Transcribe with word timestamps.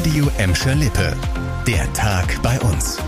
Radio 0.00 0.30
Emscher 0.38 0.74
Lippe. 0.76 1.14
Der 1.66 1.92
Tag 1.92 2.40
bei 2.42 2.58
uns. 2.60 2.98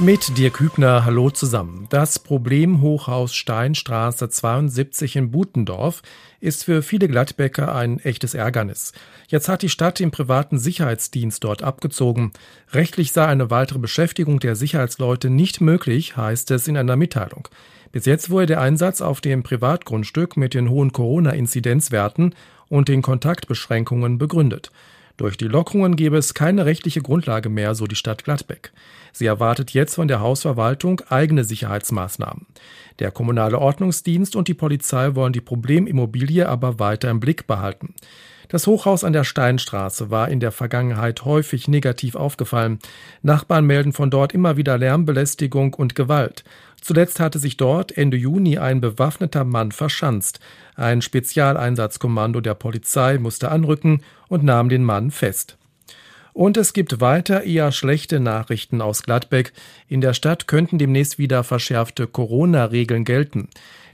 Mit 0.00 0.36
Dirk 0.36 0.58
Hübner, 0.58 1.04
hallo 1.04 1.30
zusammen. 1.30 1.86
Das 1.88 2.18
Problemhochhaus 2.18 3.36
Steinstraße 3.36 4.28
72 4.28 5.14
in 5.14 5.30
Butendorf 5.30 6.02
ist 6.40 6.64
für 6.64 6.82
viele 6.82 7.06
Gladbecker 7.06 7.72
ein 7.72 8.00
echtes 8.00 8.34
Ärgernis. 8.34 8.94
Jetzt 9.28 9.48
hat 9.48 9.62
die 9.62 9.68
Stadt 9.68 10.00
den 10.00 10.10
privaten 10.10 10.58
Sicherheitsdienst 10.58 11.44
dort 11.44 11.62
abgezogen. 11.62 12.32
Rechtlich 12.72 13.12
sei 13.12 13.26
eine 13.26 13.50
weitere 13.50 13.78
Beschäftigung 13.78 14.40
der 14.40 14.56
Sicherheitsleute 14.56 15.30
nicht 15.30 15.60
möglich, 15.60 16.16
heißt 16.16 16.50
es 16.50 16.66
in 16.66 16.76
einer 16.76 16.96
Mitteilung. 16.96 17.46
Bis 17.92 18.06
jetzt 18.06 18.30
wurde 18.30 18.46
der 18.46 18.60
Einsatz 18.60 19.02
auf 19.02 19.20
dem 19.20 19.42
Privatgrundstück 19.42 20.38
mit 20.38 20.54
den 20.54 20.70
hohen 20.70 20.92
Corona-Inzidenzwerten 20.92 22.34
und 22.72 22.88
den 22.88 23.02
Kontaktbeschränkungen 23.02 24.16
begründet. 24.16 24.70
Durch 25.18 25.36
die 25.36 25.46
Lockerungen 25.46 25.94
gäbe 25.94 26.16
es 26.16 26.32
keine 26.32 26.64
rechtliche 26.64 27.02
Grundlage 27.02 27.50
mehr, 27.50 27.74
so 27.74 27.86
die 27.86 27.96
Stadt 27.96 28.24
Gladbeck. 28.24 28.72
Sie 29.12 29.26
erwartet 29.26 29.72
jetzt 29.72 29.94
von 29.94 30.08
der 30.08 30.20
Hausverwaltung 30.20 31.02
eigene 31.10 31.44
Sicherheitsmaßnahmen. 31.44 32.46
Der 32.98 33.10
kommunale 33.10 33.58
Ordnungsdienst 33.58 34.34
und 34.34 34.48
die 34.48 34.54
Polizei 34.54 35.14
wollen 35.14 35.34
die 35.34 35.42
Problemimmobilie 35.42 36.48
aber 36.48 36.78
weiter 36.78 37.10
im 37.10 37.20
Blick 37.20 37.46
behalten. 37.46 37.94
Das 38.48 38.66
Hochhaus 38.66 39.04
an 39.04 39.12
der 39.12 39.24
Steinstraße 39.24 40.10
war 40.10 40.28
in 40.28 40.40
der 40.40 40.50
Vergangenheit 40.50 41.26
häufig 41.26 41.68
negativ 41.68 42.16
aufgefallen. 42.16 42.78
Nachbarn 43.20 43.66
melden 43.66 43.92
von 43.92 44.10
dort 44.10 44.32
immer 44.32 44.56
wieder 44.56 44.78
Lärmbelästigung 44.78 45.74
und 45.74 45.94
Gewalt. 45.94 46.42
Zuletzt 46.82 47.20
hatte 47.20 47.38
sich 47.38 47.56
dort 47.56 47.96
Ende 47.96 48.16
Juni 48.16 48.58
ein 48.58 48.80
bewaffneter 48.80 49.44
Mann 49.44 49.70
verschanzt. 49.70 50.40
Ein 50.74 51.00
Spezialeinsatzkommando 51.00 52.40
der 52.40 52.54
Polizei 52.54 53.18
musste 53.18 53.52
anrücken 53.52 54.02
und 54.28 54.42
nahm 54.42 54.68
den 54.68 54.82
Mann 54.82 55.12
fest. 55.12 55.56
Und 56.32 56.56
es 56.56 56.72
gibt 56.72 57.00
weiter 57.00 57.44
eher 57.44 57.70
schlechte 57.70 58.18
Nachrichten 58.18 58.80
aus 58.80 59.04
Gladbeck. 59.04 59.52
In 59.86 60.00
der 60.00 60.12
Stadt 60.12 60.48
könnten 60.48 60.78
demnächst 60.78 61.18
wieder 61.18 61.44
verschärfte 61.44 62.08
Corona-Regeln 62.08 63.04
gelten. 63.04 63.48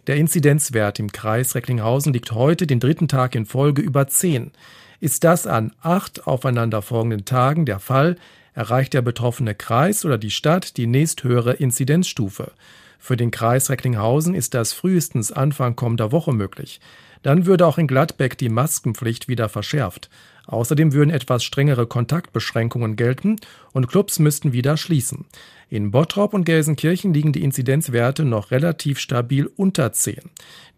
Der 0.06 0.16
Inzidenzwert 0.16 0.98
im 0.98 1.12
Kreis 1.12 1.54
Recklinghausen 1.54 2.14
liegt 2.14 2.32
heute 2.32 2.66
den 2.66 2.80
dritten 2.80 3.06
Tag 3.06 3.34
in 3.34 3.44
Folge 3.44 3.82
über 3.82 4.06
10. 4.06 4.52
Ist 4.98 5.24
das 5.24 5.46
an 5.46 5.72
acht 5.82 6.26
aufeinanderfolgenden 6.26 7.26
Tagen 7.26 7.66
der 7.66 7.80
Fall, 7.80 8.16
erreicht 8.58 8.92
der 8.92 9.02
betroffene 9.02 9.54
Kreis 9.54 10.04
oder 10.04 10.18
die 10.18 10.32
Stadt 10.32 10.76
die 10.78 10.88
nächsthöhere 10.88 11.52
Inzidenzstufe. 11.52 12.50
Für 12.98 13.16
den 13.16 13.30
Kreis 13.30 13.70
Recklinghausen 13.70 14.34
ist 14.34 14.52
das 14.52 14.72
frühestens 14.72 15.30
Anfang 15.30 15.76
kommender 15.76 16.10
Woche 16.10 16.32
möglich. 16.32 16.80
Dann 17.22 17.46
würde 17.46 17.68
auch 17.68 17.78
in 17.78 17.86
Gladbeck 17.86 18.36
die 18.36 18.48
Maskenpflicht 18.48 19.28
wieder 19.28 19.48
verschärft. 19.48 20.10
Außerdem 20.48 20.92
würden 20.92 21.10
etwas 21.10 21.44
strengere 21.44 21.86
Kontaktbeschränkungen 21.86 22.96
gelten 22.96 23.36
und 23.72 23.86
Clubs 23.86 24.18
müssten 24.18 24.52
wieder 24.52 24.76
schließen. 24.76 25.26
In 25.70 25.92
Bottrop 25.92 26.34
und 26.34 26.44
Gelsenkirchen 26.44 27.14
liegen 27.14 27.32
die 27.32 27.44
Inzidenzwerte 27.44 28.24
noch 28.24 28.50
relativ 28.50 28.98
stabil 28.98 29.48
unter 29.54 29.92
10. 29.92 30.16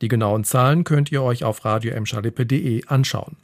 Die 0.02 0.08
genauen 0.08 0.44
Zahlen 0.44 0.84
könnt 0.84 1.10
ihr 1.10 1.22
euch 1.22 1.44
auf 1.44 1.64
radioemschalippe.de 1.64 2.88
anschauen. 2.88 3.38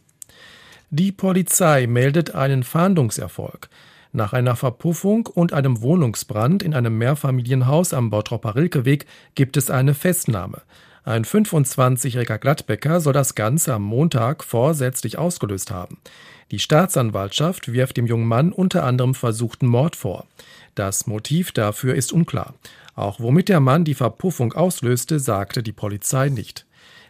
Die 0.91 1.11
Polizei 1.11 1.87
meldet 1.87 2.35
einen 2.35 2.65
Fahndungserfolg. 2.65 3.71
Nach 4.17 4.33
einer 4.33 4.57
Verpuffung 4.57 5.27
und 5.27 5.53
einem 5.53 5.83
Wohnungsbrand 5.83 6.63
in 6.63 6.73
einem 6.73 6.97
Mehrfamilienhaus 6.97 7.93
am 7.93 8.09
Bottropper 8.09 8.57
Rilkeweg 8.57 9.05
gibt 9.35 9.59
es 9.59 9.69
eine 9.69 9.93
Festnahme. 9.93 10.63
Ein 11.05 11.27
25-jähriger 11.27 12.39
Gladbecker 12.39 13.03
soll 13.03 13.13
das 13.13 13.35
Ganze 13.35 13.75
am 13.75 13.83
Montag 13.83 14.43
vorsätzlich 14.43 15.19
ausgelöst 15.19 15.71
haben. 15.71 15.99
Die 16.51 16.59
Staatsanwaltschaft 16.59 17.71
wirft 17.71 17.99
dem 17.99 18.07
jungen 18.07 18.27
Mann 18.27 18.53
unter 18.53 18.85
anderem 18.85 19.15
versuchten 19.15 19.67
Mord 19.67 19.97
vor. 19.97 20.25
Das 20.75 21.07
Motiv 21.07 21.53
dafür 21.53 21.95
ist 21.95 22.11
unklar. 22.11 22.55
Auch 22.95 23.21
womit 23.21 23.51
der 23.51 23.61
Mann 23.61 23.85
die 23.85 23.93
Verpuffung 23.93 24.55
auslöste, 24.55 25.21
sagte 25.21 25.63
die 25.63 25.73
Polizei 25.73 26.31
nicht. 26.31 26.66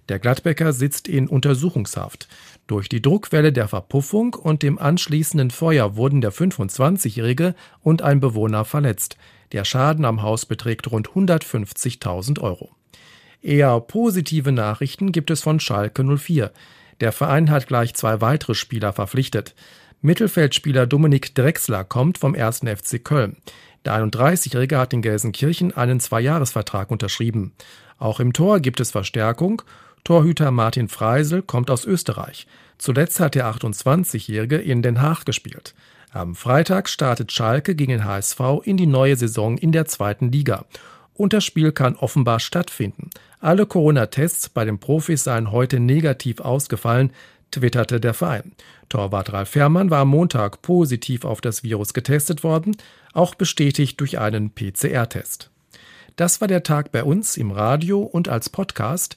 Der 0.09 0.19
Gladbecker 0.19 0.73
sitzt 0.73 1.09
in 1.09 1.29
Untersuchungshaft. 1.29 2.29
Durch 2.67 2.89
die 2.89 3.03
Druckwelle 3.03 3.53
der 3.53 3.69
Verpuffung 3.69 4.35
und 4.35 4.63
dem 4.63 4.79
anschließenden 4.79 5.51
Feuer 5.51 5.97
wurden 5.97 6.21
der 6.21 6.33
25-Jährige 6.33 7.55
und 7.81 8.03
ein 8.03 8.21
Bewohner 8.21 8.65
verletzt. 8.65 9.17
Der 9.53 9.65
Schaden 9.65 10.05
am 10.05 10.23
Haus 10.23 10.47
beträgt 10.47 10.91
rund 10.91 11.11
150.000 11.11 12.41
Euro. 12.41 12.71
Eher 13.43 13.79
positive 13.81 14.53
Nachrichten 14.53 15.13
gibt 15.13 15.31
es 15.31 15.43
von 15.43 15.61
Schalke 15.61 16.03
04. 16.05 16.53
Der 17.01 17.13
Verein 17.13 17.51
hat 17.51 17.67
gleich 17.67 17.95
zwei 17.95 18.21
weitere 18.21 18.55
Spieler 18.55 18.93
verpflichtet. 18.93 19.55
Mittelfeldspieler 20.01 20.87
Dominik 20.87 21.35
Drexler 21.35 21.85
kommt 21.85 22.19
vom 22.19 22.35
1. 22.35 22.61
FC 22.61 23.05
Köln. 23.05 23.37
Der 23.85 23.95
31-Jährige 23.97 24.79
hat 24.79 24.93
in 24.93 25.03
Gelsenkirchen 25.03 25.77
einen 25.77 26.01
Zweijahresvertrag 26.01 26.91
unterschrieben. 26.91 27.53
Auch 27.99 28.19
im 28.21 28.33
Tor 28.33 28.61
gibt 28.61 28.81
es 28.81 28.91
Verstärkung. 28.91 29.63
Torhüter 30.07 30.53
Martin 30.53 30.87
Freisel 30.87 31.43
kommt 31.43 31.69
aus 31.69 31.85
Österreich. 31.85 32.47
Zuletzt 32.79 33.19
hat 33.19 33.35
der 33.35 33.53
28-Jährige 33.53 34.57
in 34.57 34.81
Den 34.81 35.03
Haag 35.03 35.27
gespielt. 35.27 35.75
Am 36.13 36.37
Freitag 36.37 36.89
startet 36.89 37.33
Schalke 37.33 37.75
gegen 37.75 37.91
den 37.91 38.05
HSV 38.05 38.39
in 38.63 38.77
die 38.77 38.87
neue 38.87 39.17
Saison 39.17 39.59
in 39.59 39.73
der 39.73 39.87
zweiten 39.87 40.31
Liga. 40.31 40.65
Und 41.15 41.33
das 41.33 41.43
Spiel 41.43 41.73
kann 41.73 41.97
offenbar 41.97 42.39
stattfinden. 42.39 43.11
Alle 43.41 43.67
Corona-Tests 43.67 44.51
bei 44.51 44.65
den 44.65 44.79
Profis 44.79 45.25
seien 45.25 45.51
heute 45.51 45.81
negativ 45.81 46.39
ausgefallen, 46.39 47.11
twitterte 47.51 47.99
der 47.99 48.15
Verein. 48.15 48.53
Torwart 48.89 49.33
Ralf 49.33 49.49
Fährmann 49.49 49.91
war 49.91 50.03
am 50.03 50.11
Montag 50.11 50.63
positiv 50.63 51.25
auf 51.25 51.41
das 51.41 51.65
Virus 51.65 51.95
getestet 51.95 52.45
worden, 52.45 52.77
auch 53.13 53.35
bestätigt 53.35 53.99
durch 53.99 54.21
einen 54.21 54.55
PCR-Test. 54.55 55.51
Das 56.15 56.41
war 56.41 56.47
der 56.47 56.63
Tag 56.63 56.93
bei 56.93 57.03
uns 57.03 57.37
im 57.37 57.51
Radio 57.51 58.03
und 58.03 58.29
als 58.29 58.49
Podcast. 58.51 59.17